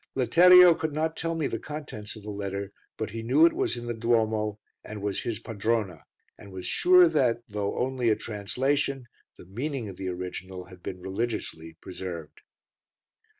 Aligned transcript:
Letterio 0.15 0.73
could 0.73 0.93
not 0.93 1.15
tell 1.15 1.35
me 1.35 1.45
the 1.45 1.59
contents 1.59 2.15
of 2.15 2.23
the 2.23 2.31
letter, 2.31 2.71
but 2.97 3.11
he 3.11 3.21
knew 3.21 3.45
it 3.45 3.53
was 3.53 3.77
in 3.77 3.85
the 3.85 3.93
Duomo 3.93 4.57
and 4.83 4.99
was 4.99 5.21
his 5.21 5.37
padrona, 5.37 6.05
and 6.39 6.51
was 6.51 6.65
sure 6.65 7.07
that, 7.07 7.43
though 7.47 7.77
only 7.77 8.09
a 8.09 8.15
translation, 8.15 9.07
the 9.37 9.45
meaning 9.45 9.89
of 9.89 9.97
the 9.97 10.07
original 10.09 10.63
had 10.65 10.81
been 10.81 11.01
religiously 11.03 11.77
preserved. 11.81 12.41